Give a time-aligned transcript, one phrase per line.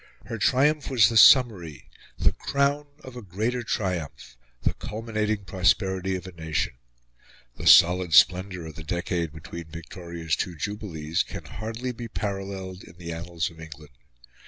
[0.25, 6.25] Her triumph was the summary, the crown, of a greater triumph the culminating prosperity of
[6.25, 6.73] a nation.
[7.57, 12.97] The solid splendour of the decade between Victoria's two jubilees can hardly be paralleled in
[12.97, 13.91] the annals of England.